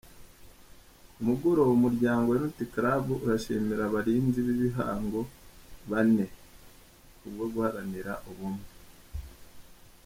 Ku 1.13 1.19
mugoroba, 1.27 1.71
Umuryango 1.77 2.27
Unity 2.39 2.65
Club 2.73 3.05
urashimira 3.23 3.81
Abarinzi 3.85 4.39
b’Igihango 4.45 5.21
bane, 5.89 6.25
ku 7.17 7.25
bwo 7.33 7.45
guharanira 7.53 8.13
ubumwe. 8.29 8.65